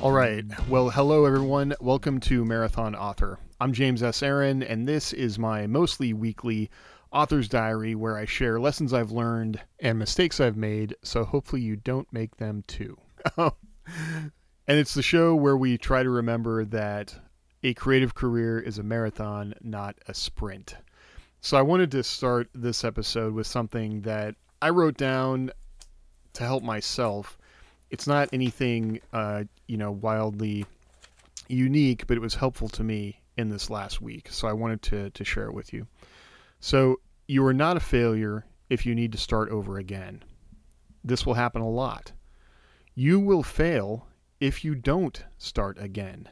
[0.00, 0.44] All right.
[0.68, 1.74] Well, hello, everyone.
[1.80, 3.40] Welcome to Marathon Author.
[3.60, 4.22] I'm James S.
[4.22, 6.70] Aaron, and this is my mostly weekly
[7.10, 11.74] author's diary where I share lessons I've learned and mistakes I've made, so hopefully you
[11.74, 12.96] don't make them too.
[13.36, 13.52] and
[14.68, 17.18] it's the show where we try to remember that
[17.64, 20.76] a creative career is a marathon, not a sprint.
[21.40, 25.50] So I wanted to start this episode with something that I wrote down
[26.34, 27.36] to help myself
[27.90, 30.66] it's not anything uh, you know wildly
[31.48, 34.28] unique, but it was helpful to me in this last week.
[34.30, 35.86] So I wanted to to share it with you.
[36.60, 40.22] So you are not a failure if you need to start over again.
[41.04, 42.12] This will happen a lot.
[42.94, 44.08] You will fail
[44.40, 46.28] if you don't start again.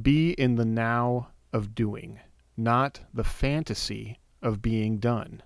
[0.00, 2.20] Be in the now of doing,
[2.56, 5.42] not the fantasy of being done.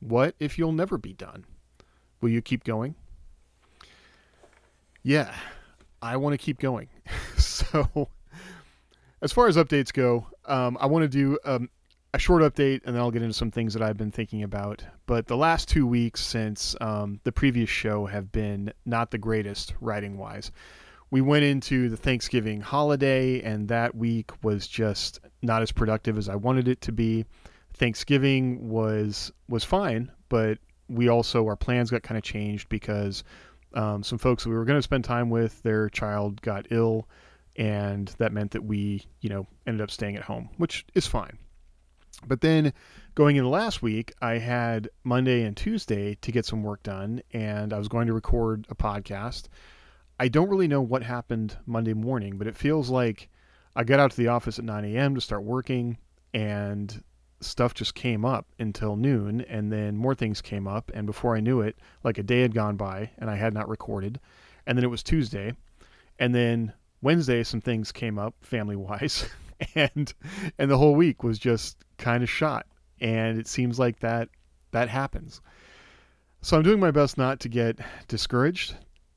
[0.00, 1.44] What if you'll never be done?
[2.20, 2.94] Will you keep going?
[5.04, 5.32] Yeah,
[6.02, 6.88] I want to keep going.
[7.36, 8.08] so,
[9.22, 11.68] as far as updates go, um, I want to do um,
[12.14, 14.84] a short update and then I'll get into some things that I've been thinking about.
[15.06, 19.74] But the last two weeks since um, the previous show have been not the greatest
[19.80, 20.50] writing wise.
[21.10, 26.28] We went into the Thanksgiving holiday, and that week was just not as productive as
[26.28, 27.24] I wanted it to be.
[27.74, 33.22] Thanksgiving was was fine, but we also our plans got kind of changed because
[33.74, 37.08] um, some folks we were going to spend time with, their child got ill,
[37.56, 41.38] and that meant that we, you know, ended up staying at home, which is fine.
[42.26, 42.72] But then
[43.14, 47.72] going into last week, I had Monday and Tuesday to get some work done, and
[47.72, 49.48] I was going to record a podcast.
[50.18, 53.28] I don't really know what happened Monday morning, but it feels like
[53.74, 55.16] I got out to the office at 9 a.m.
[55.16, 55.98] to start working,
[56.32, 57.02] and
[57.44, 61.40] stuff just came up until noon and then more things came up and before I
[61.40, 64.20] knew it like a day had gone by and I had not recorded
[64.66, 65.54] and then it was Tuesday
[66.18, 66.72] and then
[67.02, 69.28] Wednesday some things came up family wise
[69.74, 70.12] and
[70.58, 72.66] and the whole week was just kind of shot
[73.00, 74.28] and it seems like that
[74.70, 75.40] that happens.
[76.42, 77.78] So I'm doing my best not to get
[78.08, 78.74] discouraged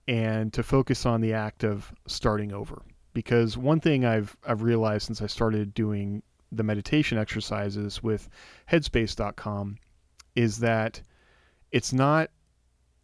[0.08, 2.84] and to focus on the act of starting over
[3.14, 6.22] because one thing I've I've realized since I started doing
[6.52, 8.30] the meditation exercises with
[8.69, 9.78] headspace.com
[10.35, 11.02] is that
[11.72, 12.30] it's not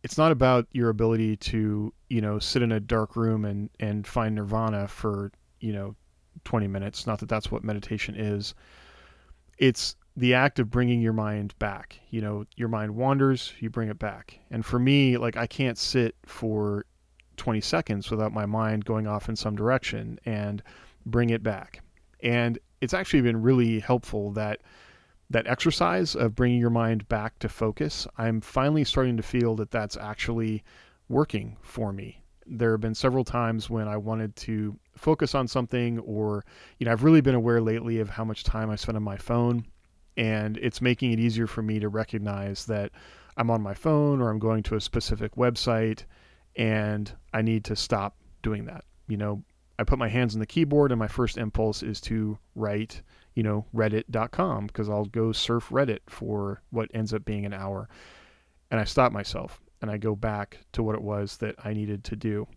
[0.04, 4.06] it's not about your ability to you know sit in a dark room and and
[4.06, 5.96] find nirvana for you know
[6.44, 7.08] 20 minutes.
[7.08, 8.54] Not that that's what meditation is.
[9.58, 12.00] It's the act of bringing your mind back.
[12.10, 14.40] You know your mind wanders you bring it back.
[14.52, 16.86] And for me like i can't sit for
[17.38, 20.62] 20 seconds without my mind going off in some direction and
[21.06, 21.82] bring it back
[22.24, 24.62] and it's actually been really helpful that
[25.30, 28.08] that exercise of bringing your mind back to focus.
[28.18, 30.64] I'm finally starting to feel that that's actually
[31.10, 32.22] working for me.
[32.46, 36.44] There have been several times when I wanted to focus on something, or,
[36.78, 39.18] you know, I've really been aware lately of how much time I spend on my
[39.18, 39.66] phone,
[40.18, 42.92] and it's making it easier for me to recognize that
[43.38, 46.04] I'm on my phone or I'm going to a specific website
[46.56, 48.86] and I need to stop doing that.
[49.08, 49.44] You know,
[49.80, 53.02] I put my hands on the keyboard and my first impulse is to write,
[53.34, 57.90] you know, reddit.com because I'll go surf Reddit for what ends up being an hour.
[58.70, 62.04] And I stop myself and I go back to what it was that I needed
[62.06, 62.48] to do.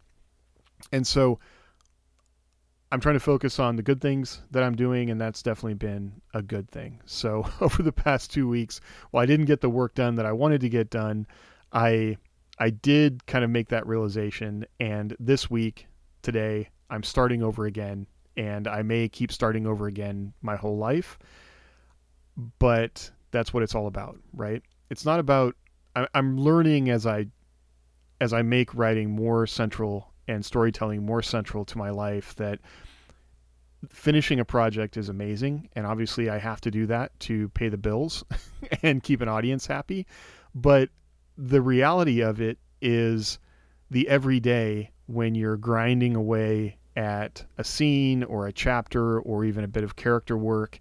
[0.92, 1.38] And so
[2.92, 6.20] I'm trying to focus on the good things that I'm doing, and that's definitely been
[6.34, 7.00] a good thing.
[7.04, 10.32] So over the past two weeks, while I didn't get the work done that I
[10.32, 11.26] wanted to get done,
[11.72, 12.16] I
[12.58, 14.64] I did kind of make that realization.
[14.78, 15.88] And this week,
[16.22, 21.18] today, I'm starting over again, and I may keep starting over again my whole life.
[22.58, 24.62] But that's what it's all about, right?
[24.90, 25.56] It's not about.
[26.14, 27.26] I'm learning as I
[28.20, 32.60] as I make writing more central and storytelling more central to my life that
[33.90, 37.76] finishing a project is amazing and obviously I have to do that to pay the
[37.76, 38.24] bills
[38.82, 40.06] and keep an audience happy
[40.54, 40.88] but
[41.36, 43.38] the reality of it is
[43.90, 49.68] the everyday when you're grinding away at a scene or a chapter or even a
[49.68, 50.80] bit of character work,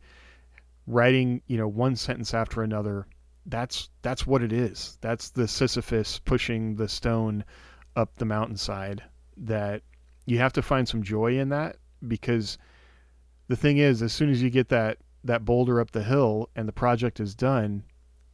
[0.88, 3.06] writing, you know, one sentence after another,
[3.46, 4.98] that's that's what it is.
[5.02, 7.44] That's the Sisyphus pushing the stone
[7.96, 9.04] up the mountainside
[9.38, 9.82] that
[10.26, 12.58] you have to find some joy in that because
[13.48, 16.68] the thing is as soon as you get that that boulder up the hill and
[16.68, 17.84] the project is done,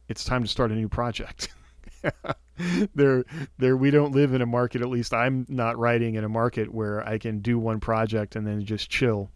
[0.08, 1.48] it's time to start a new project.
[2.94, 3.24] there
[3.58, 6.72] there we don't live in a market at least I'm not writing in a market
[6.72, 9.30] where I can do one project and then just chill.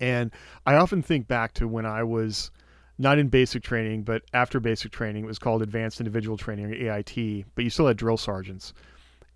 [0.00, 0.30] And
[0.66, 2.50] I often think back to when I was
[2.98, 6.74] not in basic training, but after basic training, it was called advanced individual training or
[6.74, 8.72] AIT, but you still had drill sergeants.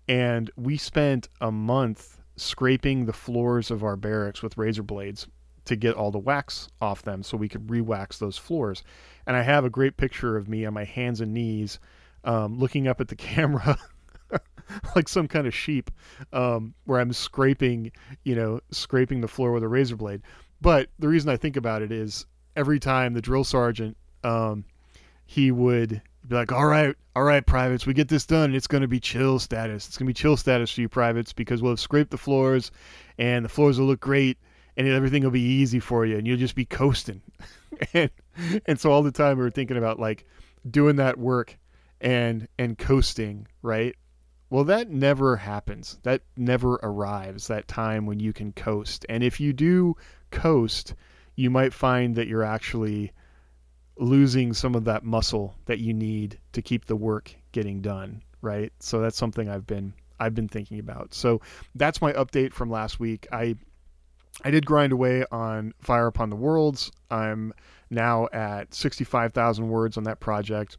[0.07, 5.27] And we spent a month scraping the floors of our barracks with razor blades
[5.65, 8.83] to get all the wax off them so we could re-wax those floors.
[9.25, 11.79] And I have a great picture of me on my hands and knees
[12.23, 13.77] um, looking up at the camera
[14.95, 15.91] like some kind of sheep
[16.31, 17.91] um, where I'm scraping,
[18.23, 20.21] you know, scraping the floor with a razor blade.
[20.61, 22.25] But the reason I think about it is
[22.55, 24.63] every time the drill sergeant, um,
[25.25, 28.55] he would be like, all right, all right, privates, we get this done.
[28.55, 29.87] It's going to be chill status.
[29.87, 32.71] It's going to be chill status for you privates because we'll have scraped the floors
[33.17, 34.37] and the floors will look great
[34.77, 37.21] and everything will be easy for you and you'll just be coasting.
[37.93, 38.09] and,
[38.65, 40.25] and so all the time we were thinking about like
[40.69, 41.57] doing that work
[42.03, 43.95] and, and coasting, right?
[44.49, 45.97] Well, that never happens.
[46.03, 49.05] That never arrives, that time when you can coast.
[49.09, 49.95] And if you do
[50.29, 50.93] coast,
[51.35, 53.11] you might find that you're actually
[53.97, 58.71] losing some of that muscle that you need to keep the work getting done, right?
[58.79, 61.13] So that's something I've been I've been thinking about.
[61.13, 61.41] So
[61.75, 63.27] that's my update from last week.
[63.31, 63.55] I
[64.43, 66.91] I did grind away on Fire Upon the Worlds.
[67.11, 67.53] I'm
[67.89, 70.77] now at 65,000 words on that project.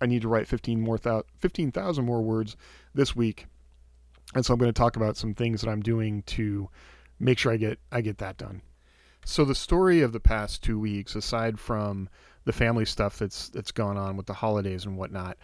[0.00, 2.56] I need to write 15 more 15,000 more words
[2.94, 3.46] this week.
[4.34, 6.68] And so I'm going to talk about some things that I'm doing to
[7.18, 8.62] make sure I get I get that done.
[9.24, 12.08] So the story of the past two weeks, aside from
[12.44, 15.36] the family stuff that's that's gone on with the holidays and whatnot,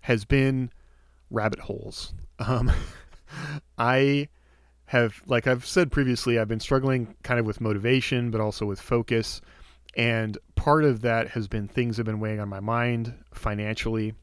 [0.00, 0.72] has been
[1.30, 2.14] rabbit holes.
[2.38, 2.70] Um,
[3.78, 4.28] I
[4.86, 8.80] have, like I've said previously, I've been struggling kind of with motivation, but also with
[8.80, 9.40] focus.
[9.98, 14.14] And part of that has been things have been weighing on my mind financially.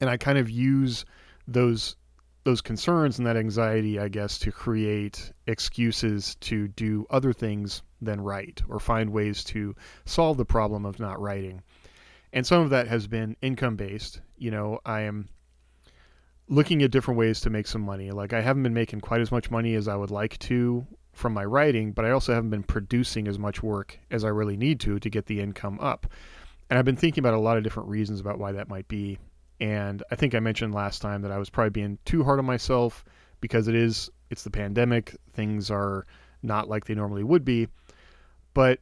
[0.00, 1.04] And I kind of use
[1.46, 1.96] those
[2.42, 8.20] those concerns and that anxiety, I guess, to create excuses to do other things than
[8.22, 9.76] write or find ways to
[10.06, 11.62] solve the problem of not writing.
[12.32, 14.22] And some of that has been income based.
[14.38, 15.28] You know, I am
[16.48, 18.10] looking at different ways to make some money.
[18.10, 21.34] Like, I haven't been making quite as much money as I would like to from
[21.34, 24.80] my writing, but I also haven't been producing as much work as I really need
[24.80, 26.06] to to get the income up.
[26.68, 29.18] And I've been thinking about a lot of different reasons about why that might be.
[29.60, 32.44] And I think I mentioned last time that I was probably being too hard on
[32.44, 33.04] myself
[33.40, 35.16] because it is it's the pandemic.
[35.32, 36.06] Things are
[36.42, 37.68] not like they normally would be.
[38.54, 38.78] But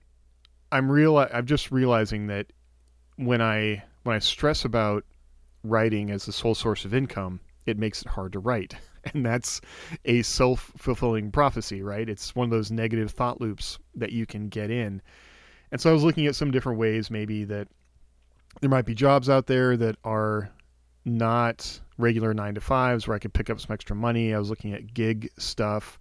[0.71, 2.47] I'm real I'm just realizing that
[3.17, 5.05] when I when I stress about
[5.65, 8.75] writing as the sole source of income, it makes it hard to write.
[9.15, 9.61] And that's
[10.05, 12.09] a self-fulfilling prophecy, right?
[12.09, 15.01] It's one of those negative thought loops that you can get in.
[15.71, 17.69] And so I was looking at some different ways maybe that
[18.61, 20.51] there might be jobs out there that are
[21.05, 24.35] not regular nine to fives where I could pick up some extra money.
[24.35, 25.99] I was looking at gig stuff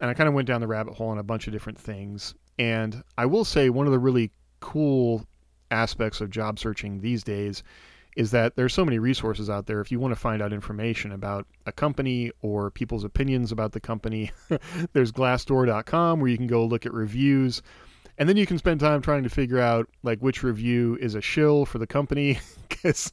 [0.00, 2.34] and I kind of went down the rabbit hole on a bunch of different things.
[2.58, 4.30] And I will say one of the really
[4.60, 5.26] cool
[5.70, 7.62] aspects of job searching these days
[8.16, 9.80] is that there's so many resources out there.
[9.80, 13.80] If you want to find out information about a company or people's opinions about the
[13.80, 14.30] company.
[14.92, 17.62] there's glassdoor.com where you can go look at reviews.
[18.16, 21.20] And then you can spend time trying to figure out like which review is a
[21.20, 22.38] shill for the company.
[22.68, 23.12] Because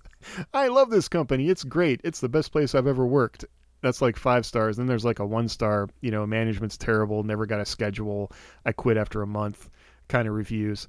[0.54, 1.50] i love this company.
[1.50, 2.02] It's great.
[2.04, 3.46] It's the best place i've ever worked.
[3.82, 4.78] That's like five stars.
[4.78, 8.32] Then there's like a one star you know management's terrible never got a schedule
[8.66, 9.70] i quit after a month
[10.10, 10.88] kind of reviews.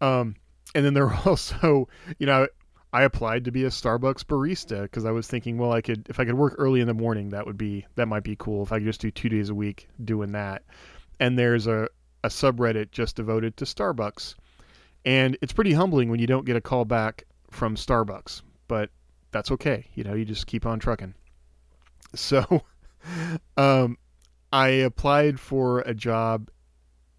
[0.00, 0.36] Um,
[0.74, 1.88] and then there are also
[2.18, 2.48] you know
[2.92, 6.18] i applied to be a starbucks barista because i was thinking well i could if
[6.18, 8.72] i could work early in the morning that would be that might be cool if
[8.72, 10.62] i could just do two days a week doing that
[11.20, 11.88] and there's a,
[12.24, 14.34] a subreddit just devoted to Starbucks.
[15.04, 18.90] And it's pretty humbling when you don't get a call back from Starbucks, but
[19.30, 19.86] that's okay.
[19.94, 21.14] You know, you just keep on trucking.
[22.14, 22.62] So,
[23.56, 23.98] um,
[24.52, 26.50] I applied for a job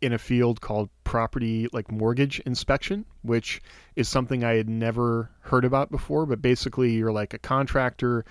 [0.01, 3.61] in a field called property like mortgage inspection, which
[3.95, 6.25] is something I had never heard about before.
[6.25, 8.25] But basically, you're like a contractor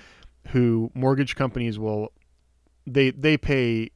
[0.49, 2.13] who mortgage companies will
[2.87, 3.91] they they pay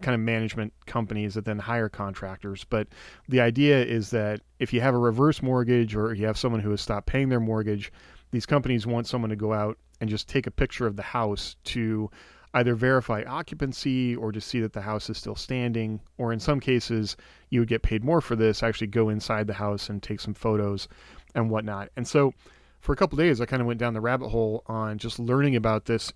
[0.00, 2.64] kind of management companies that then hire contractors.
[2.64, 2.88] But
[3.28, 6.70] the idea is that if you have a reverse mortgage or you have someone who
[6.70, 7.92] has stopped paying their mortgage,
[8.30, 11.56] these companies want someone to go out and just take a picture of the house
[11.64, 12.10] to
[12.54, 16.00] either verify occupancy or to see that the house is still standing.
[16.18, 17.16] Or in some cases,
[17.50, 20.34] you would get paid more for this, actually go inside the house and take some
[20.34, 20.88] photos
[21.34, 21.90] and whatnot.
[21.96, 22.32] And so
[22.80, 25.56] for a couple days, I kind of went down the rabbit hole on just learning
[25.56, 26.12] about this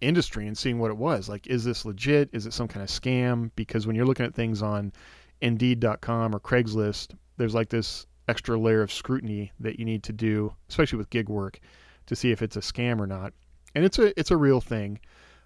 [0.00, 1.28] industry and seeing what it was.
[1.28, 2.30] Like, is this legit?
[2.32, 3.50] Is it some kind of scam?
[3.56, 4.92] Because when you're looking at things on
[5.40, 10.54] Indeed.com or Craigslist, there's like this extra layer of scrutiny that you need to do,
[10.68, 11.58] especially with gig work,
[12.06, 13.32] to see if it's a scam or not.
[13.74, 15.00] And it's a it's a real thing.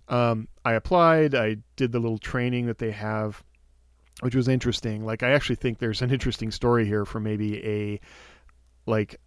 [0.08, 1.34] Um, I applied.
[1.34, 3.42] I did the little training that they have,
[4.20, 5.04] which was interesting.
[5.04, 8.00] Like, I actually think there's an interesting story here for maybe a
[8.86, 9.20] like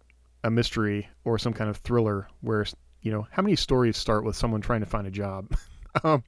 [0.44, 2.66] a mystery or some kind of thriller where
[3.02, 5.54] you know, how many stories start with someone trying to find a job?
[6.04, 6.22] um,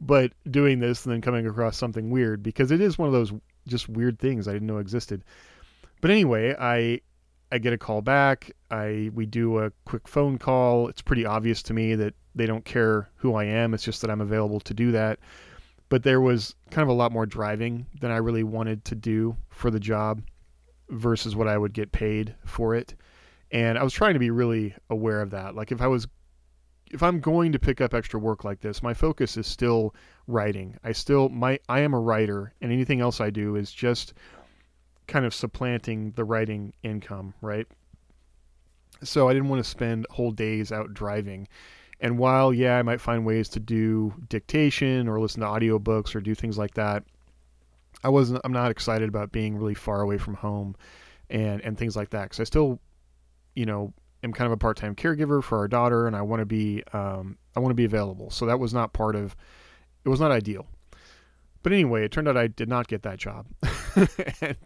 [0.00, 3.32] but doing this and then coming across something weird because it is one of those
[3.66, 5.24] just weird things I didn't know existed.
[6.00, 7.00] But anyway, I
[7.52, 8.52] I get a call back.
[8.70, 10.88] I we do a quick phone call.
[10.88, 13.74] It's pretty obvious to me that they don't care who I am.
[13.74, 15.18] It's just that I'm available to do that.
[15.88, 19.36] But there was kind of a lot more driving than I really wanted to do
[19.48, 20.22] for the job
[20.88, 22.94] versus what I would get paid for it.
[23.50, 25.54] And I was trying to be really aware of that.
[25.54, 26.06] Like if I was
[26.92, 29.94] if I'm going to pick up extra work like this, my focus is still
[30.26, 30.76] writing.
[30.84, 34.14] I still my I am a writer and anything else I do is just
[35.06, 37.66] kind of supplanting the writing income, right?
[39.02, 41.48] So I didn't want to spend whole days out driving.
[42.00, 46.20] And while yeah, I might find ways to do dictation or listen to audiobooks or
[46.20, 47.04] do things like that,
[48.02, 50.76] I wasn't I'm not excited about being really far away from home
[51.28, 52.80] and and things like that cuz I still
[53.54, 53.92] you know
[54.22, 57.38] am kind of a part-time caregiver for our daughter and I want to be um,
[57.56, 58.30] I want to be available.
[58.30, 59.36] So that was not part of
[60.04, 60.66] it was not ideal.
[61.62, 63.46] But anyway, it turned out I did not get that job.
[64.40, 64.56] and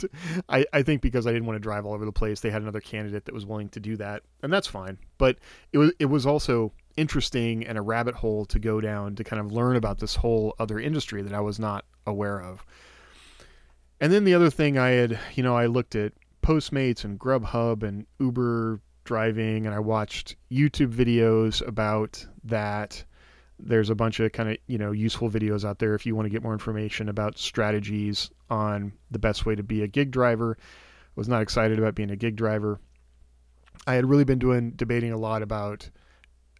[0.48, 2.62] I, I think because I didn't want to drive all over the place, they had
[2.62, 4.22] another candidate that was willing to do that.
[4.42, 4.98] And that's fine.
[5.18, 5.38] But
[5.72, 9.40] it was it was also interesting and a rabbit hole to go down to kind
[9.40, 12.64] of learn about this whole other industry that I was not aware of.
[14.00, 17.82] And then the other thing I had, you know, I looked at Postmates and Grubhub
[17.82, 23.04] and Uber driving and I watched YouTube videos about that.
[23.58, 26.26] There's a bunch of kind of, you know, useful videos out there if you want
[26.26, 30.58] to get more information about strategies on the best way to be a gig driver.
[30.60, 32.80] I was not excited about being a gig driver.
[33.86, 35.88] I had really been doing debating a lot about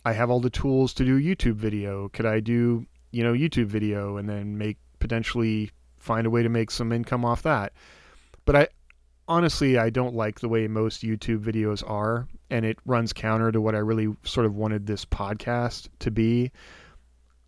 [0.04, 2.08] I have all the tools to do YouTube video.
[2.08, 6.48] Could I do, you know, YouTube video and then make potentially find a way to
[6.48, 7.72] make some income off that?
[8.44, 8.68] But I
[9.26, 13.60] honestly, I don't like the way most YouTube videos are, and it runs counter to
[13.60, 16.52] what I really sort of wanted this podcast to be.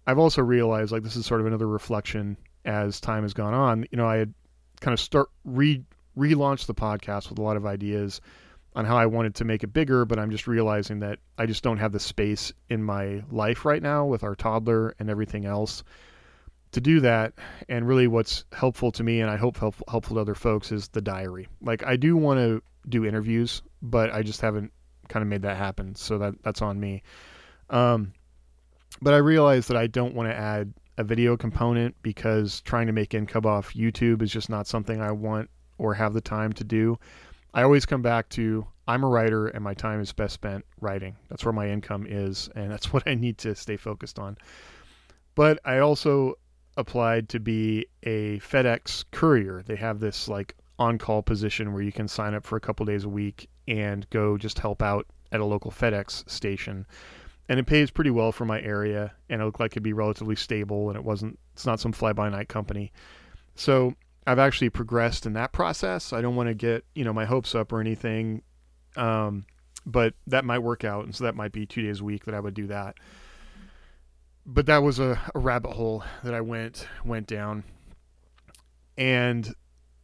[0.07, 3.87] I've also realized, like, this is sort of another reflection as time has gone on.
[3.91, 4.33] You know, I had
[4.81, 5.83] kind of start re
[6.17, 8.23] relaunched the podcast with a lot of ideas
[8.76, 11.64] on how I wanted to make it bigger, but I'm just realizing that I just
[11.64, 15.83] don't have the space in my life right now with our toddler and everything else
[16.73, 17.33] to do that.
[17.71, 20.88] And really what's helpful to me and i hope helpful, helpful to other folks is
[20.88, 21.49] the diary.
[21.62, 24.71] Like i do want to do interviews but i just haven't
[25.09, 25.95] kind of made that happen.
[25.95, 27.02] So that that's on me.
[27.71, 28.12] Um,
[29.00, 32.92] but i realize that i don't want to add a video component because trying to
[32.92, 36.64] make income off youtube is just not something i want or have the time to
[36.64, 36.99] do
[37.57, 41.17] i always come back to i'm a writer and my time is best spent writing
[41.29, 44.39] that's where my income is and that's what i need to stay focused on
[45.35, 46.37] but i also
[46.77, 49.63] applied to be a FedEx courier.
[49.67, 52.85] They have this like on call position where you can sign up for a couple
[52.85, 56.87] days a week and go just help out at a local FedEx station.
[57.49, 60.37] And it pays pretty well for my area and it looked like it'd be relatively
[60.37, 62.93] stable and it wasn't it's not some fly by night company.
[63.55, 63.95] So
[64.26, 66.12] I've actually progressed in that process.
[66.12, 68.42] I don't want to get, you know, my hopes up or anything.
[68.97, 69.47] Um,
[69.85, 72.35] but that might work out and so that might be two days a week that
[72.35, 72.97] I would do that
[74.47, 77.64] but that was a, a rabbit hole that I went went down,
[78.97, 79.52] and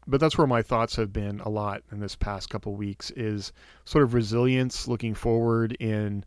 [0.06, 3.52] but that's where my thoughts have been a lot in this past couple weeks is
[3.84, 6.24] sort of resilience looking forward in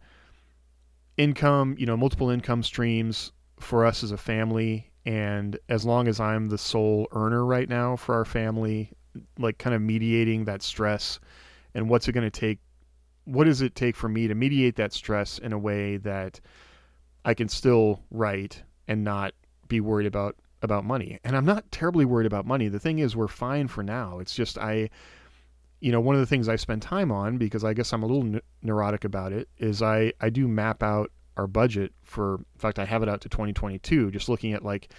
[1.17, 6.19] income you know multiple income streams for us as a family and as long as
[6.19, 8.91] i'm the sole earner right now for our family
[9.39, 11.19] like kind of mediating that stress
[11.73, 12.59] and what's it going to take
[13.25, 16.39] what does it take for me to mediate that stress in a way that
[17.25, 19.33] I can still write and not
[19.67, 21.19] be worried about about money.
[21.23, 22.69] And I'm not terribly worried about money.
[22.69, 24.19] The thing is we're fine for now.
[24.19, 24.89] It's just I
[25.81, 28.07] you know, one of the things I spend time on because I guess I'm a
[28.07, 32.79] little neurotic about it is I I do map out our budget for in fact
[32.79, 34.93] I have it out to 2022 just looking at like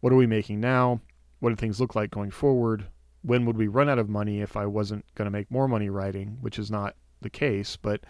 [0.00, 1.00] what are we making now?
[1.38, 2.86] What do things look like going forward?
[3.22, 5.90] When would we run out of money if I wasn't going to make more money
[5.90, 8.04] writing, which is not the case, but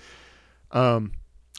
[0.70, 1.12] um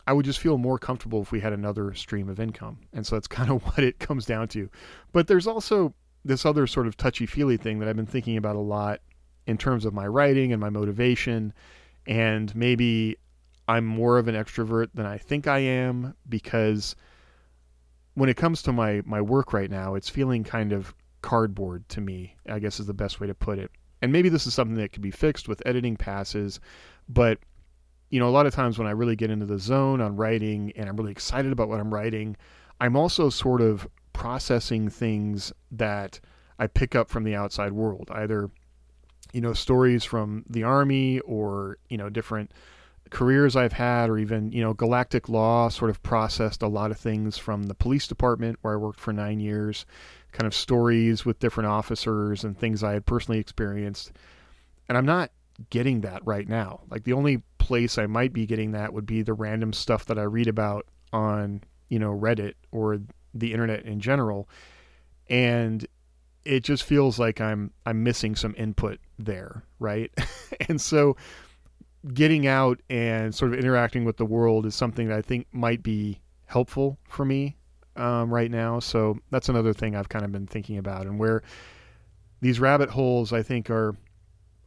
[0.06, 2.80] I would just feel more comfortable if we had another stream of income.
[2.92, 4.70] And so that's kind of what it comes down to.
[5.12, 5.94] But there's also
[6.26, 9.02] this other sort of touchy feely thing that I've been thinking about a lot
[9.46, 11.54] in terms of my writing and my motivation.
[12.06, 13.18] And maybe
[13.68, 16.96] I'm more of an extrovert than I think I am because
[18.16, 22.02] when it comes to my, my work right now, it's feeling kind of cardboard to
[22.02, 23.72] me, I guess is the best way to put it.
[24.02, 26.60] And maybe this is something that could be fixed with editing passes,
[27.08, 27.40] but
[28.10, 30.72] you know, a lot of times when I really get into the zone on writing
[30.76, 32.38] and I'm really excited about what I'm writing,
[32.80, 36.20] I'm also sort of processing things that
[36.60, 38.52] I pick up from the outside world, either,
[39.32, 42.52] you know, stories from the army or, you know, different
[43.10, 46.98] careers I've had, or even you know, Galactic Law sort of processed a lot of
[46.98, 49.86] things from the police department where I worked for nine years,
[50.32, 54.12] kind of stories with different officers and things I had personally experienced,
[54.90, 55.32] and I'm not
[55.70, 56.82] getting that right now.
[56.90, 60.20] Like the only place I might be getting that would be the random stuff that
[60.20, 63.00] I read about on you know Reddit or
[63.34, 64.50] the internet in general,
[65.30, 65.86] and
[66.46, 70.12] it just feels like I'm I'm missing some input there, right?
[70.70, 71.16] and so
[72.14, 75.84] getting out and sort of interacting with the world is something that I think might
[75.84, 77.56] be helpful for me
[77.96, 78.80] um, right now.
[78.80, 81.44] So that's another thing I've kind of been thinking about, and where
[82.42, 83.96] these rabbit holes I think are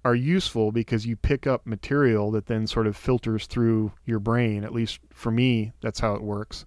[0.05, 4.63] are useful because you pick up material that then sort of filters through your brain.
[4.63, 6.65] At least for me, that's how it works.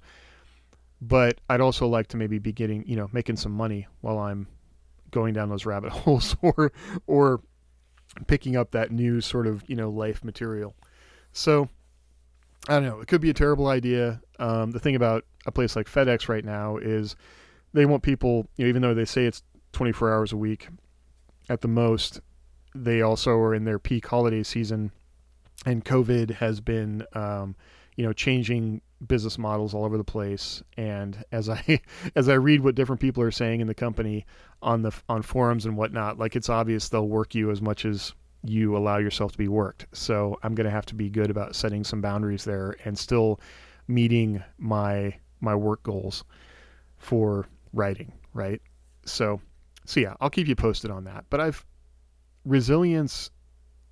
[1.02, 4.48] But I'd also like to maybe be getting, you know, making some money while I'm
[5.12, 6.74] going down those rabbit holes or
[7.08, 7.42] or
[8.28, 10.76] picking up that new sort of you know life material.
[11.32, 11.70] So
[12.68, 13.00] I don't know.
[13.00, 14.22] It could be a terrible idea.
[14.40, 17.16] Um, the thing about a place like FedEx right now is
[17.74, 20.68] they want people, you know, even though they say it's 24 hours a week
[21.50, 22.20] at the most,
[22.76, 24.92] they also are in their peak holiday season,
[25.66, 27.56] and COVID has been, um,
[28.00, 30.64] you know, changing business models all over the place.
[30.78, 31.82] And as I
[32.16, 34.26] as I read what different people are saying in the company
[34.62, 38.14] on the on forums and whatnot, like it's obvious they'll work you as much as
[38.42, 39.86] you allow yourself to be worked.
[39.92, 43.42] So I'm going to have to be good about setting some boundaries there and still
[43.90, 46.24] meeting my my work goals
[47.00, 48.62] for writing, right?
[49.04, 49.42] So
[49.84, 51.26] so yeah, I'll keep you posted on that.
[51.30, 51.66] But I've
[52.46, 53.30] resilience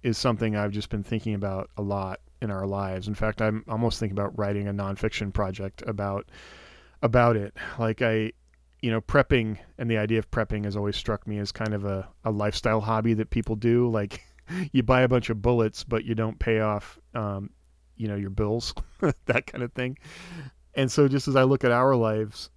[0.01, 3.07] is something I've just been thinking about a lot in our lives.
[3.07, 6.29] In fact, I'm almost thinking about writing a nonfiction project about
[7.01, 7.55] about it.
[7.77, 8.31] Like I,
[8.81, 11.85] you know, prepping and the idea of prepping has always struck me as kind of
[11.85, 13.89] a, a lifestyle hobby that people do.
[13.97, 14.23] Like
[14.71, 17.49] you buy a bunch of bullets, but you don't pay off, um,
[17.97, 18.73] you know, your bills,
[19.25, 19.97] that kind of thing.
[20.73, 22.49] And so, just as I look at our lives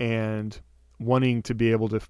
[0.00, 0.58] and
[0.98, 2.00] wanting to be able to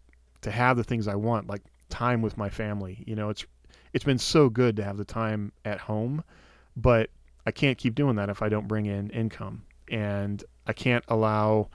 [0.41, 3.47] to have the things I want, like time with my family, you know, it's
[3.93, 6.25] it's been so good to have the time at home
[6.77, 7.11] but
[7.47, 9.65] I can't keep doing that if I don't bring in income.
[9.89, 11.69] And I can't allow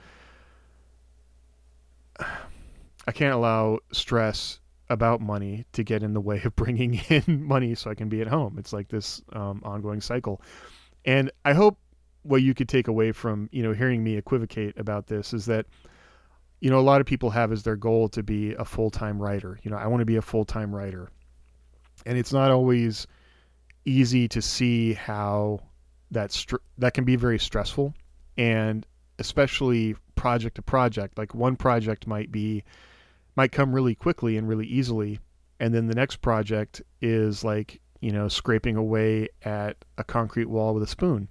[2.18, 7.74] I can't allow stress about money to get in the way of bringing in money
[7.74, 8.56] so I can be at home.
[8.58, 10.42] It's like this um, ongoing cycle.
[11.04, 11.78] And I hope
[12.22, 15.66] what you could take away from, you know, hearing me equivocate about this is that,
[16.60, 19.58] you know, a lot of people have as their goal to be a full-time writer.
[19.62, 21.08] You know, I want to be a full-time writer.
[22.04, 23.06] And it's not always
[23.88, 25.60] easy to see how
[26.10, 27.94] that str- that can be very stressful.
[28.36, 28.86] And
[29.18, 32.64] especially project to project like one project might be
[33.36, 35.18] might come really quickly and really easily.
[35.60, 40.74] And then the next project is like you know scraping away at a concrete wall
[40.74, 41.28] with a spoon.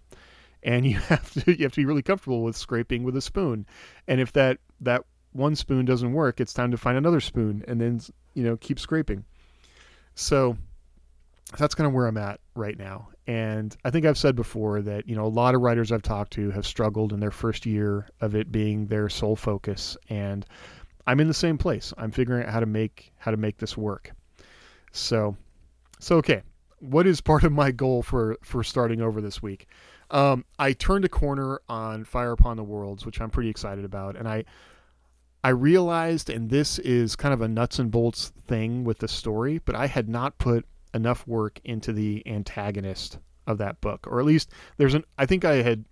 [0.64, 3.66] And you have to you have to be really comfortable with scraping with a spoon.
[4.08, 7.80] And if that that one spoon doesn't work it's time to find another spoon and
[7.80, 8.00] then
[8.34, 9.24] you know keep scraping.
[10.16, 10.58] So
[11.58, 13.10] that's kind of where I'm at right now.
[13.26, 16.34] And I think I've said before that, you know, a lot of writers I've talked
[16.34, 19.98] to have struggled in their first year of it being their sole focus.
[20.10, 20.46] And
[21.06, 21.94] I'm in the same place.
[21.98, 24.12] I'm figuring out how to make how to make this work.
[24.92, 25.36] So
[26.00, 26.42] so okay.
[26.80, 29.68] What is part of my goal for for starting over this week?
[30.12, 34.16] Um, I turned a corner on Fire Upon the Worlds, which I'm pretty excited about,
[34.16, 34.46] and I
[35.44, 39.60] I realized, and this is kind of a nuts and bolts thing with the story,
[39.60, 40.66] but I had not put
[40.98, 45.06] enough work into the antagonist of that book, or at least there's an.
[45.18, 45.86] I think I had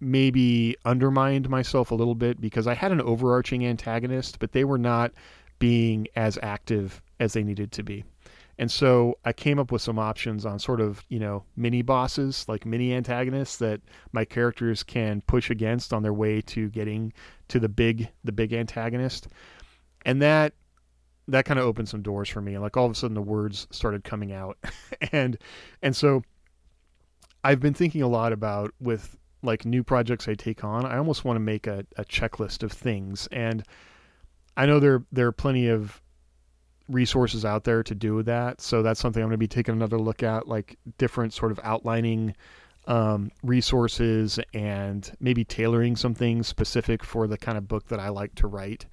[0.00, 4.78] maybe undermined myself a little bit because I had an overarching antagonist, but they were
[4.78, 5.12] not
[5.58, 8.04] being as active as they needed to be.
[8.58, 12.44] And so I came up with some options on sort of, you know, mini bosses,
[12.48, 13.80] like mini antagonists that
[14.12, 17.12] my characters can push against on their way to getting
[17.48, 19.28] to the big the big antagonist.
[20.04, 20.54] And that
[21.28, 22.58] that kind of opened some doors for me.
[22.58, 24.58] Like all of a sudden the words started coming out.
[25.12, 25.38] and
[25.82, 26.22] and so
[27.44, 31.24] I've been thinking a lot about with like new projects I take on, I almost
[31.24, 33.28] want to make a, a checklist of things.
[33.32, 33.64] And
[34.56, 36.00] I know there there are plenty of
[36.88, 38.60] resources out there to do that.
[38.60, 41.60] So that's something I'm going to be taking another look at, like different sort of
[41.62, 42.34] outlining
[42.86, 48.08] um, resources and maybe tailoring some things specific for the kind of book that I
[48.08, 48.86] like to write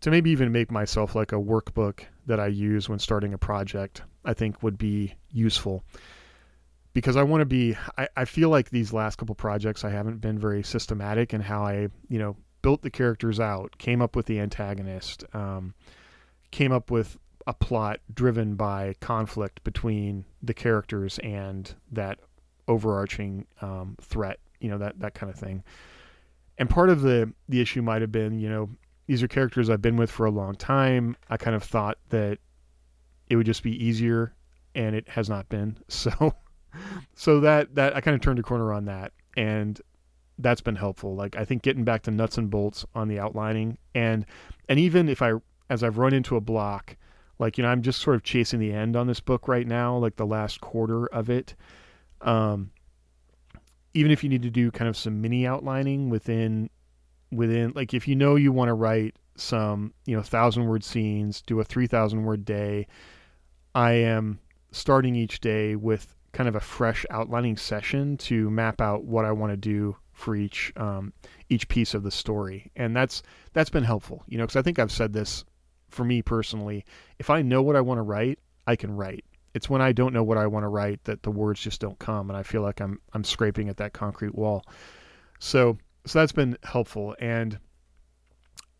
[0.00, 4.02] to maybe even make myself like a workbook that I use when starting a project,
[4.24, 5.82] I think would be useful.
[6.92, 10.20] Because I want to be, I, I feel like these last couple projects, I haven't
[10.20, 14.26] been very systematic in how I, you know, built the characters out, came up with
[14.26, 15.74] the antagonist, um,
[16.50, 22.18] came up with a plot driven by conflict between the characters and that
[22.66, 25.62] overarching um, threat, you know, that that kind of thing.
[26.58, 28.68] And part of the the issue might have been, you know,
[29.08, 31.16] these are characters I've been with for a long time.
[31.30, 32.38] I kind of thought that
[33.28, 34.34] it would just be easier,
[34.74, 35.78] and it has not been.
[35.88, 36.34] So,
[37.14, 39.80] so that that I kind of turned a corner on that, and
[40.38, 41.16] that's been helpful.
[41.16, 44.26] Like I think getting back to nuts and bolts on the outlining, and
[44.68, 45.32] and even if I
[45.70, 46.98] as I've run into a block,
[47.38, 49.96] like you know I'm just sort of chasing the end on this book right now,
[49.96, 51.56] like the last quarter of it.
[52.20, 52.70] Um,
[53.94, 56.68] even if you need to do kind of some mini outlining within
[57.30, 61.42] within like if you know you want to write some you know thousand word scenes
[61.42, 62.86] do a 3000 word day
[63.74, 64.38] i am
[64.72, 69.32] starting each day with kind of a fresh outlining session to map out what i
[69.32, 71.12] want to do for each um,
[71.48, 72.70] each piece of the story.
[72.76, 75.44] And that's that's been helpful you know because i think i've said this
[75.88, 76.84] for me personally
[77.18, 79.24] if i know what i want to write i can write.
[79.54, 81.98] It's when i don't know what i want to write that the words just don't
[81.98, 84.64] come and i feel like i'm i'm scraping at that concrete wall.
[85.38, 87.14] So so that's been helpful.
[87.20, 87.58] And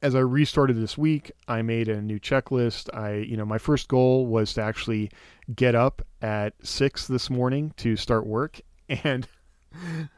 [0.02, 2.94] as I restarted this week, I made a new checklist.
[2.94, 5.10] I, you know, my first goal was to actually
[5.54, 9.26] get up at six this morning to start work, and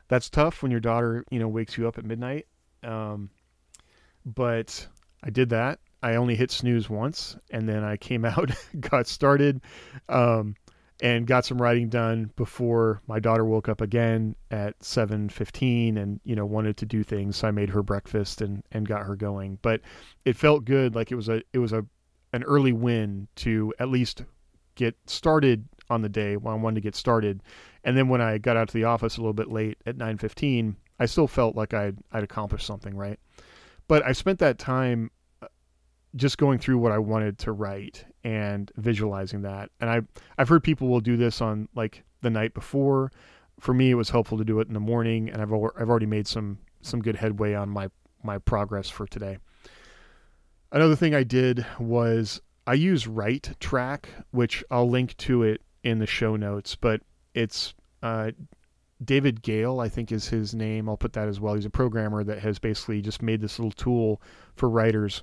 [0.09, 2.47] that's tough when your daughter, you know, wakes you up at midnight.
[2.83, 3.31] Um,
[4.25, 4.87] but
[5.23, 5.81] I did that.
[6.03, 9.63] I only hit snooze once, and then I came out, got started.
[10.09, 10.57] Um,
[11.03, 16.37] and got some writing done before my daughter woke up again at 7:15 and you
[16.37, 17.37] know wanted to do things.
[17.37, 19.59] So I made her breakfast and and got her going.
[19.63, 19.81] But
[20.25, 21.85] it felt good like it was a it was a
[22.33, 24.25] an early win to at least
[24.75, 27.43] get started on the day when I wanted to get started.
[27.83, 30.77] And then when I got out to the office a little bit late at 9:15
[30.99, 33.19] I still felt like I'd I'd accomplished something right?
[33.89, 35.11] But I spent that time
[36.16, 39.70] just going through what I wanted to write and visualizing that.
[39.81, 40.01] And I
[40.38, 43.12] I've heard people will do this on like the night before.
[43.59, 46.07] For me, it was helpful to do it in the morning, and I've I've already
[46.07, 47.90] made some some good headway on my
[48.23, 49.38] my progress for today.
[50.73, 55.99] Another thing I did was I use Write Track, which I'll link to it in
[55.99, 57.01] the show notes, but
[57.35, 58.31] it's uh,
[59.05, 60.88] David Gale, I think is his name.
[60.88, 61.55] I'll put that as well.
[61.55, 64.20] He's a programmer that has basically just made this little tool
[64.55, 65.23] for writers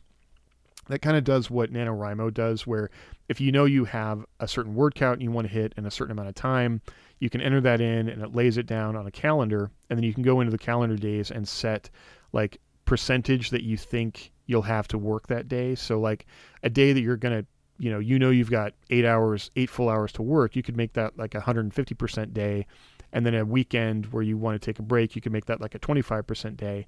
[0.90, 2.90] that kind of does what NaNoWriMo does, where
[3.30, 5.86] if you know you have a certain word count and you want to hit in
[5.86, 6.82] a certain amount of time,
[7.20, 9.70] you can enter that in and it lays it down on a calendar.
[9.90, 11.90] And then you can go into the calendar days and set
[12.32, 15.76] like percentage that you think you'll have to work that day.
[15.76, 16.26] So, like
[16.64, 17.46] a day that you're going to,
[17.80, 20.78] you know, you know you've got eight hours, eight full hours to work, you could
[20.78, 22.66] make that like a 150% day.
[23.14, 25.62] And then a weekend where you want to take a break, you can make that
[25.62, 26.88] like a 25% day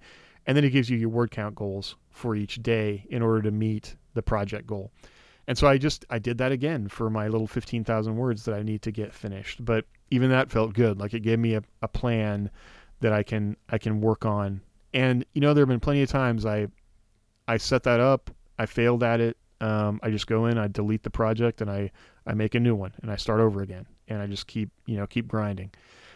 [0.50, 3.52] and then it gives you your word count goals for each day in order to
[3.52, 4.92] meet the project goal.
[5.46, 8.64] And so I just I did that again for my little 15,000 words that I
[8.64, 9.64] need to get finished.
[9.64, 11.00] But even that felt good.
[11.00, 12.50] Like it gave me a, a plan
[13.00, 14.62] that I can I can work on.
[14.92, 16.66] And you know there have been plenty of times I
[17.48, 19.38] I set that up, I failed at it.
[19.62, 21.92] Um, I just go in, I delete the project, and I
[22.26, 24.98] I make a new one, and I start over again, and I just keep you
[24.98, 25.70] know keep grinding.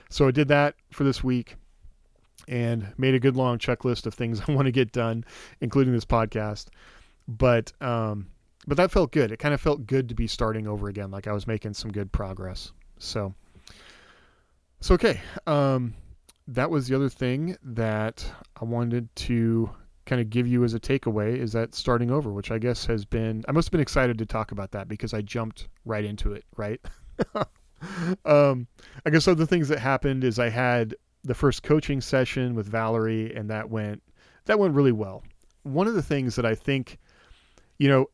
[0.10, 1.56] So I did that for this week
[2.48, 5.26] and made a good long checklist of things I want to get done,
[5.62, 6.68] including this podcast.
[7.28, 8.28] But um,
[8.68, 9.32] but that felt good.
[9.32, 11.92] It kind of felt good to be starting over again, like I was making some
[11.92, 12.72] good progress.
[13.00, 13.34] So
[14.84, 15.94] so okay, um,
[16.48, 18.26] that was the other thing that
[18.60, 19.70] I wanted to
[20.06, 23.06] kind of give you as a takeaway is that starting over, which I guess has
[23.06, 26.34] been I must have been excited to talk about that because I jumped right into
[26.34, 26.82] it, right?
[28.26, 28.68] um,
[29.06, 33.34] I guess other things that happened is I had the first coaching session with Valerie,
[33.36, 34.02] and that went
[34.46, 35.24] that went really well.
[35.64, 36.98] One of the things that I think,
[37.78, 38.08] you know,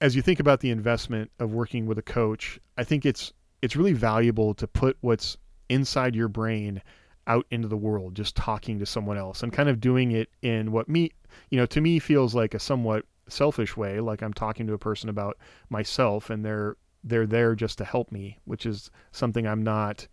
[0.00, 3.76] as you think about the investment of working with a coach, I think it's it's
[3.76, 5.36] really valuable to put what's
[5.68, 6.82] inside your brain
[7.26, 10.72] out into the world, just talking to someone else and kind of doing it in
[10.72, 11.10] what me,
[11.50, 14.78] you know, to me feels like a somewhat selfish way, like I'm talking to a
[14.78, 15.38] person about
[15.70, 20.06] myself and they're they're there just to help me, which is something I'm not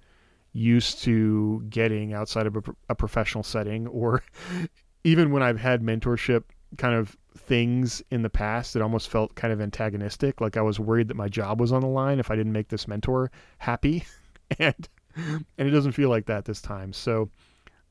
[0.53, 4.23] used to getting outside of a, a professional setting or
[5.03, 6.43] even when I've had mentorship
[6.77, 10.41] kind of things in the past it almost felt kind of antagonistic.
[10.41, 12.69] Like I was worried that my job was on the line if I didn't make
[12.69, 14.03] this mentor happy.
[14.59, 16.91] And and it doesn't feel like that this time.
[16.91, 17.29] So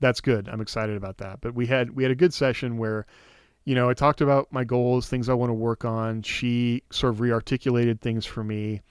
[0.01, 0.47] that's good.
[0.47, 1.41] I'm excited about that.
[1.41, 3.07] But we had we had a good session where
[3.65, 6.21] you know I talked about my goals things I want to work on.
[6.21, 8.83] She sort of rearticulated things for me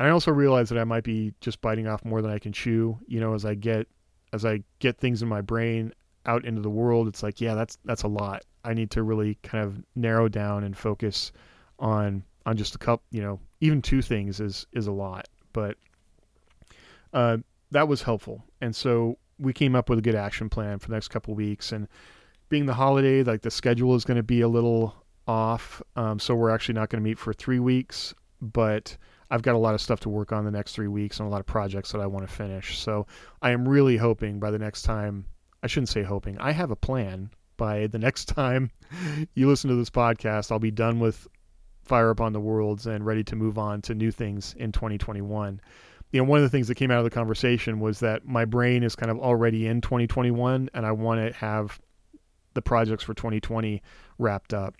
[0.00, 2.54] and I also realize that I might be just biting off more than I can
[2.54, 2.98] chew.
[3.06, 3.86] You know, as I get
[4.32, 5.92] as I get things in my brain
[6.24, 8.42] out into the world, it's like, yeah, that's that's a lot.
[8.64, 11.32] I need to really kind of narrow down and focus
[11.78, 13.04] on on just a couple.
[13.10, 15.28] You know, even two things is is a lot.
[15.52, 15.76] But
[17.12, 17.36] uh,
[17.70, 18.42] that was helpful.
[18.62, 21.72] And so we came up with a good action plan for the next couple weeks.
[21.72, 21.86] And
[22.48, 24.94] being the holiday, like the schedule is going to be a little
[25.28, 25.82] off.
[25.94, 28.96] Um, so we're actually not going to meet for three weeks, but
[29.30, 31.30] I've got a lot of stuff to work on the next three weeks and a
[31.30, 32.78] lot of projects that I want to finish.
[32.78, 33.06] So
[33.40, 35.26] I am really hoping by the next time,
[35.62, 38.70] I shouldn't say hoping, I have a plan by the next time
[39.34, 41.28] you listen to this podcast, I'll be done with
[41.82, 45.60] Fire Upon the Worlds and ready to move on to new things in 2021.
[46.12, 48.44] You know, one of the things that came out of the conversation was that my
[48.44, 51.80] brain is kind of already in 2021 and I want to have
[52.54, 53.80] the projects for 2020
[54.18, 54.74] wrapped up.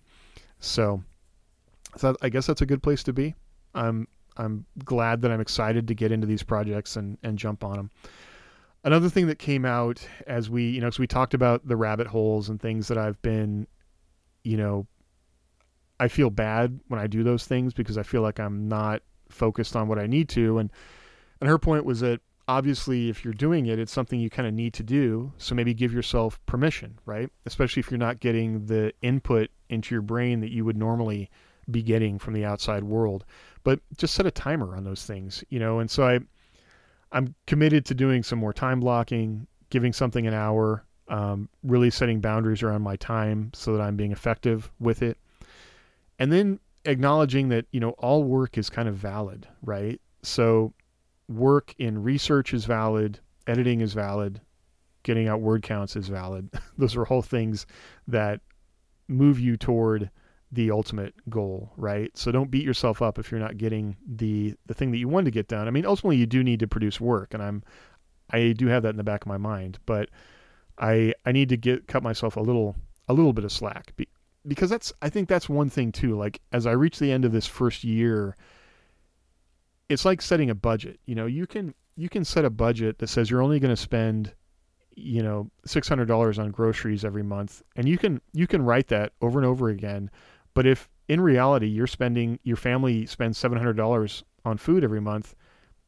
[0.58, 1.02] So,
[1.96, 3.34] so I guess that's a good place to be.
[3.74, 7.76] I'm I'm glad that I'm excited to get into these projects and and jump on
[7.76, 7.90] them.
[8.82, 12.06] Another thing that came out as we you know as we talked about the rabbit
[12.06, 13.66] holes and things that I've been,
[14.42, 14.86] you know,
[15.98, 19.76] I feel bad when I do those things because I feel like I'm not focused
[19.76, 20.58] on what I need to.
[20.58, 20.72] And
[21.40, 24.54] and her point was that obviously if you're doing it it's something you kind of
[24.54, 25.32] need to do.
[25.36, 27.28] So maybe give yourself permission right?
[27.46, 31.30] Especially if you're not getting the input into your brain that you would normally
[31.70, 33.24] be getting from the outside world
[33.64, 36.18] but just set a timer on those things you know and so i
[37.12, 42.20] i'm committed to doing some more time blocking giving something an hour um, really setting
[42.20, 45.18] boundaries around my time so that i'm being effective with it
[46.18, 50.72] and then acknowledging that you know all work is kind of valid right so
[51.30, 54.40] work in research is valid, editing is valid,
[55.02, 56.50] getting out word counts is valid.
[56.78, 57.66] Those are all things
[58.08, 58.40] that
[59.08, 60.10] move you toward
[60.52, 62.16] the ultimate goal, right?
[62.16, 65.26] So don't beat yourself up if you're not getting the the thing that you want
[65.26, 65.68] to get done.
[65.68, 67.62] I mean, ultimately you do need to produce work and I'm
[68.30, 70.08] I do have that in the back of my mind, but
[70.78, 72.76] I I need to get cut myself a little
[73.08, 73.94] a little bit of slack
[74.46, 76.16] because that's I think that's one thing too.
[76.16, 78.36] Like as I reach the end of this first year,
[79.88, 80.98] it's like setting a budget.
[81.06, 83.80] You know, you can you can set a budget that says you're only going to
[83.80, 84.32] spend
[84.96, 89.38] you know $600 on groceries every month and you can you can write that over
[89.38, 90.10] and over again
[90.54, 95.34] but if in reality you're spending your family spends $700 on food every month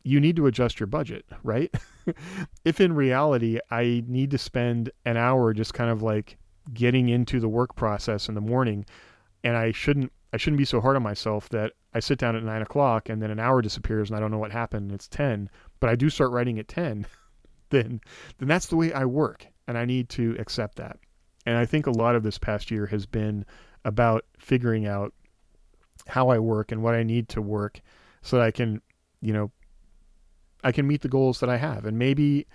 [0.04, 1.72] you need to adjust your budget right
[2.64, 6.36] if in reality i need to spend an hour just kind of like
[6.74, 8.84] getting into the work process in the morning
[9.44, 12.42] and i shouldn't I shouldn't be so hard on myself that I sit down at
[12.42, 14.90] nine o'clock and then an hour disappears and I don't know what happened.
[14.90, 17.06] it's ten, but I do start writing at ten.
[17.70, 18.00] then,
[18.38, 20.98] then that's the way I work, and I need to accept that.
[21.44, 23.44] And I think a lot of this past year has been
[23.84, 25.12] about figuring out
[26.06, 27.80] how I work and what I need to work
[28.22, 28.80] so that I can,
[29.20, 29.50] you know,
[30.64, 31.84] I can meet the goals that I have.
[31.84, 32.46] And maybe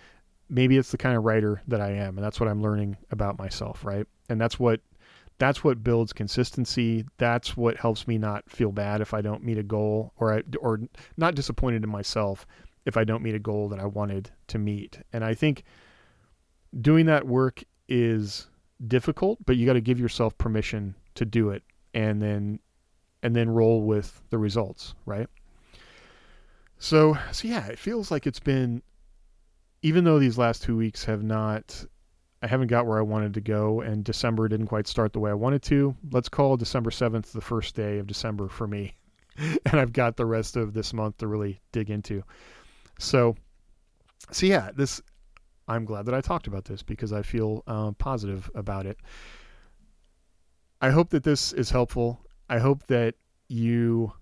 [0.50, 3.38] maybe it's the kind of writer that I am and that's what I'm learning about
[3.38, 4.08] myself, right?
[4.30, 4.80] And that's what
[5.40, 7.06] that's what builds consistency.
[7.18, 10.44] That's what helps me not feel bad if I don't meet a goal or I,
[10.60, 10.80] or
[11.16, 12.48] not disappointed in myself
[12.86, 15.00] if I don't meet a goal that I wanted to meet.
[15.14, 15.64] And I think
[16.82, 18.48] doing that work is
[18.88, 22.60] difficult, but you got to give yourself permission to do it and then
[23.24, 25.28] and then roll with the results, right?
[26.80, 28.82] So, so yeah, it feels like it's been
[29.82, 31.86] even though these last 2 weeks have not
[32.42, 35.32] I haven't got where I wanted to go, and December didn't quite start the way
[35.32, 35.96] I wanted to.
[36.12, 38.94] Let's call December 7th the first day of December for me.
[39.38, 42.24] and I've got the rest of this month to really dig into.
[43.00, 43.36] So,
[44.32, 45.02] so yeah, this,
[45.68, 48.98] I'm glad that I talked about this because I feel uh, positive about it.
[50.82, 52.22] I hope that this is helpful.
[52.50, 53.16] I hope that
[53.50, 54.14] you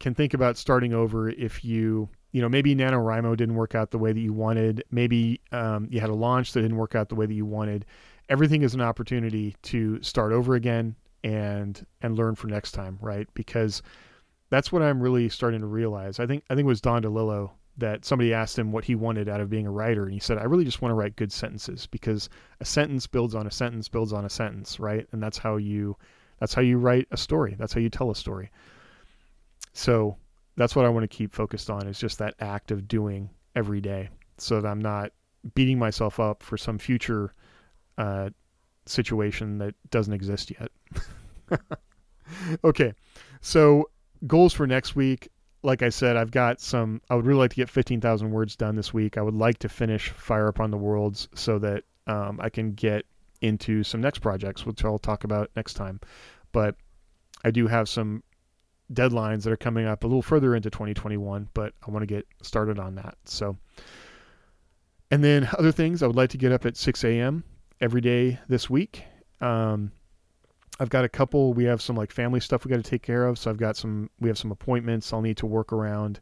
[0.00, 3.98] can think about starting over if you you know, maybe NaNoWriMo didn't work out the
[3.98, 4.82] way that you wanted.
[4.90, 7.86] Maybe um, you had a launch that didn't work out the way that you wanted.
[8.28, 13.28] Everything is an opportunity to start over again and and learn for next time, right?
[13.34, 13.82] Because
[14.50, 16.18] that's what I'm really starting to realize.
[16.18, 19.28] I think I think it was Don DeLillo that somebody asked him what he wanted
[19.28, 21.32] out of being a writer, and he said, "I really just want to write good
[21.32, 22.28] sentences because
[22.60, 25.06] a sentence builds on a sentence builds on a sentence, right?
[25.12, 25.96] And that's how you
[26.38, 27.56] that's how you write a story.
[27.58, 28.50] That's how you tell a story."
[29.72, 30.16] So
[30.56, 33.80] that's what I want to keep focused on is just that act of doing every
[33.80, 34.08] day
[34.38, 35.12] so that I'm not
[35.54, 37.34] beating myself up for some future
[37.98, 38.30] uh,
[38.86, 41.60] situation that doesn't exist yet.
[42.64, 42.92] okay,
[43.40, 43.90] so
[44.26, 45.28] goals for next week.
[45.64, 47.00] Like I said, I've got some.
[47.08, 49.16] I would really like to get 15,000 words done this week.
[49.16, 53.06] I would like to finish Fire Upon the Worlds so that um, I can get
[53.40, 56.00] into some next projects, which I'll talk about next time.
[56.52, 56.76] But
[57.44, 58.22] I do have some
[58.92, 62.26] deadlines that are coming up a little further into 2021, but I want to get
[62.42, 63.16] started on that.
[63.24, 63.56] So,
[65.10, 67.44] and then other things, I would like to get up at 6 a.m.
[67.80, 69.02] every day this week.
[69.40, 69.92] Um,
[70.80, 71.52] I've got a couple.
[71.52, 73.38] We have some like family stuff we got to take care of.
[73.38, 74.10] So I've got some.
[74.20, 76.20] We have some appointments I'll need to work around,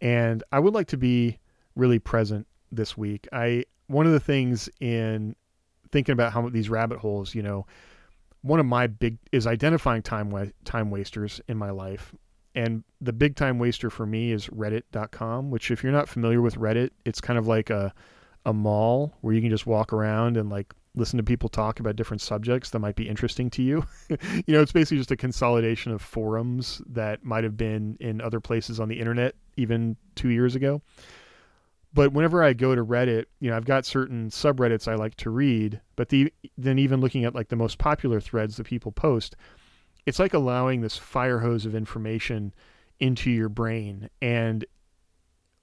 [0.00, 1.38] and I would like to be
[1.74, 3.26] really present this week.
[3.32, 5.34] I one of the things in
[5.90, 7.66] thinking about how these rabbit holes, you know,
[8.42, 12.14] one of my big is identifying time wa- time wasters in my life.
[12.54, 16.56] And the big time waster for me is reddit.com, which if you're not familiar with
[16.56, 17.94] Reddit, it's kind of like a
[18.44, 21.96] a mall where you can just walk around and like listen to people talk about
[21.96, 23.86] different subjects that might be interesting to you.
[24.08, 28.40] you know, it's basically just a consolidation of forums that might have been in other
[28.40, 30.82] places on the internet even 2 years ago.
[31.94, 35.30] But whenever I go to Reddit, you know, I've got certain subreddits I like to
[35.30, 39.36] read, but the then even looking at like the most popular threads that people post,
[40.06, 42.54] it's like allowing this fire hose of information
[42.98, 44.64] into your brain and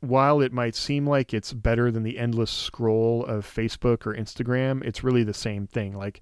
[0.02, 4.84] while it might seem like it's better than the endless scroll of Facebook or Instagram,
[4.84, 5.94] it's really the same thing.
[5.94, 6.22] Like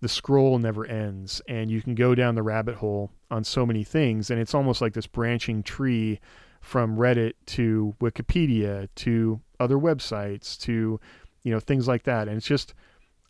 [0.00, 3.84] the scroll never ends and you can go down the rabbit hole on so many
[3.84, 6.18] things and it's almost like this branching tree
[6.60, 11.00] from Reddit to Wikipedia to other websites to
[11.44, 12.74] you know things like that and it's just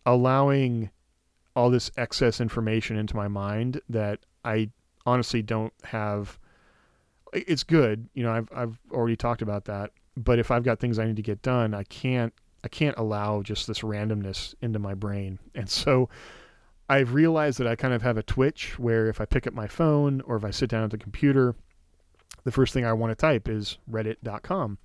[0.07, 0.91] allowing
[1.55, 4.71] all this excess information into my mind that I
[5.05, 6.39] honestly don't have
[7.33, 10.99] it's good you know I've I've already talked about that but if I've got things
[10.99, 12.33] I need to get done I can't
[12.65, 16.09] I can't allow just this randomness into my brain and so
[16.89, 19.67] I've realized that I kind of have a twitch where if I pick up my
[19.67, 21.55] phone or if I sit down at the computer
[22.45, 24.79] the first thing I want to type is reddit.com.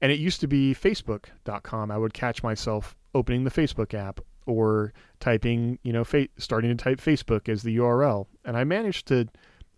[0.00, 1.90] And it used to be facebook.com.
[1.90, 6.82] I would catch myself opening the Facebook app or typing, you know, fa- starting to
[6.82, 8.26] type Facebook as the URL.
[8.44, 9.28] And I managed to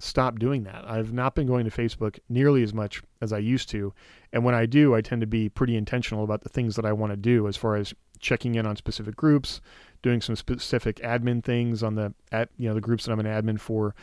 [0.03, 0.85] stop doing that.
[0.85, 3.95] I've not been going to Facebook nearly as much as I used to.
[4.33, 6.93] And when I do, I tend to be pretty intentional about the things that I
[6.93, 9.61] want to do as far as checking in on specific groups,
[10.03, 13.27] doing some specific admin things on the at you know the groups that I'm an
[13.27, 13.95] admin for.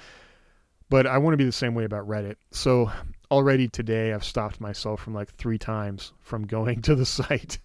[0.89, 2.35] But I want to be the same way about Reddit.
[2.51, 2.89] So
[3.29, 7.59] already today I've stopped myself from like three times from going to the site.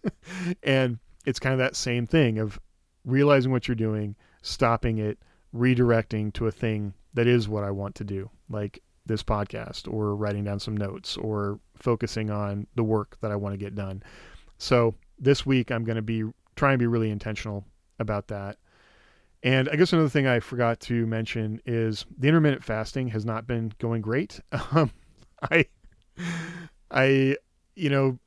[0.63, 2.59] and it's kind of that same thing of
[3.05, 5.19] realizing what you're doing, stopping it,
[5.55, 10.15] redirecting to a thing that is what I want to do, like this podcast or
[10.17, 14.03] writing down some notes or focusing on the work that I want to get done.
[14.59, 16.25] So this week I'm going to be
[16.57, 17.65] trying to be really intentional
[17.99, 18.59] about that.
[19.43, 23.47] And I guess another thing I forgot to mention is the intermittent fasting has not
[23.47, 24.41] been going great.
[24.73, 24.91] Um,
[25.51, 25.67] I,
[26.91, 27.37] I,
[27.75, 28.19] you know,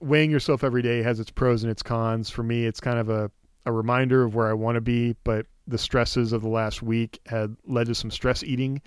[0.00, 2.30] weighing yourself every day has its pros and its cons.
[2.30, 3.30] For me, it's kind of a,
[3.66, 7.20] a reminder of where I want to be, but the stresses of the last week
[7.26, 8.82] had led to some stress eating.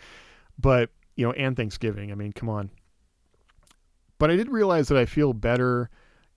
[0.60, 2.12] But, you know, and Thanksgiving.
[2.12, 2.70] I mean, come on.
[4.20, 5.90] But I did realize that I feel better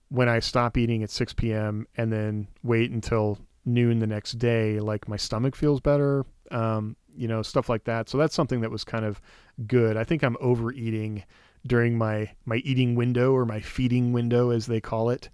[0.09, 1.87] when I stop eating at 6 p.m.
[1.95, 4.79] and then wait until noon the next day.
[4.79, 6.25] Like my stomach feels better.
[6.51, 8.09] Um, you know, stuff like that.
[8.09, 9.21] So that's something that was kind of
[9.67, 9.97] good.
[9.97, 11.23] I think I'm overeating
[11.65, 15.29] during my my eating window or my feeding window as they call it.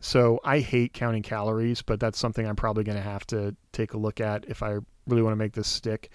[0.00, 3.94] So I hate counting calories, but that's something I'm probably going to have to take
[3.94, 6.10] a look at if I really want to make this stick.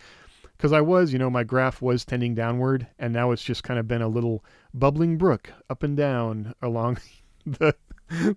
[0.55, 3.79] Because I was, you know, my graph was tending downward, and now it's just kind
[3.79, 6.99] of been a little bubbling brook up and down along
[7.45, 7.75] the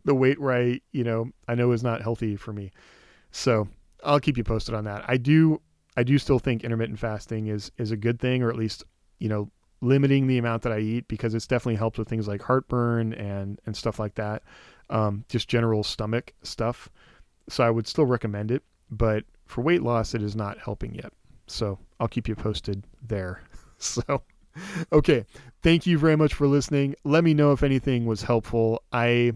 [0.05, 2.73] the weight where I, you know, I know is not healthy for me.
[3.31, 3.69] So
[4.03, 5.05] I'll keep you posted on that.
[5.07, 5.61] I do
[5.97, 8.85] I do still think intermittent fasting is is a good thing, or at least
[9.19, 9.51] you know
[9.83, 13.61] limiting the amount that I eat because it's definitely helped with things like heartburn and
[13.67, 14.43] and stuff like that,
[14.91, 16.89] um, just general stomach stuff.
[17.49, 21.13] So I would still recommend it, but for weight loss, it is not helping yet.
[21.47, 23.43] So I'll keep you posted there.
[23.79, 24.23] So,
[24.91, 25.27] okay,
[25.63, 26.95] thank you very much for listening.
[27.05, 28.83] Let me know if anything was helpful.
[28.91, 29.33] I,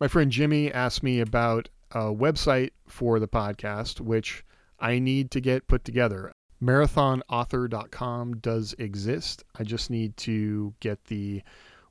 [0.00, 4.44] my friend Jimmy asked me about a website for the podcast, which
[4.80, 6.32] I need to get put together.
[6.62, 9.44] Marathonauthor.com does exist.
[9.58, 11.42] I just need to get the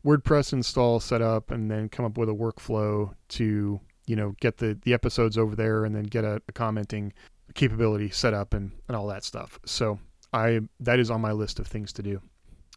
[0.05, 4.57] WordPress install set up and then come up with a workflow to, you know, get
[4.57, 7.11] the, the episodes over there and then get a, a commenting
[7.55, 9.59] capability set up and, and all that stuff.
[9.65, 9.99] So
[10.31, 12.21] I that is on my list of things to do.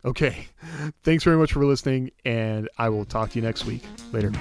[0.05, 0.47] Okay.
[1.03, 3.83] Thanks very much for listening, and I will talk to you next week.
[4.13, 4.33] Later.